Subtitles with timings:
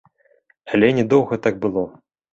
[0.77, 1.85] Але не доўга так было.